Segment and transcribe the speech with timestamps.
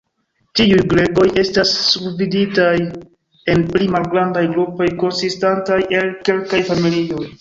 [0.59, 2.71] Tiuj gregoj estas subdividitaj
[3.55, 7.25] en pli malgrandaj grupoj konsistantaj el kelkaj familioj.